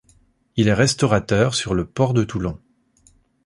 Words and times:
Il 0.55 0.67
est 0.67 0.73
restaurateur 0.73 1.53
sur 1.53 1.75
le 1.75 1.85
port 1.85 2.15
de 2.15 2.23
Toulon. 2.23 2.59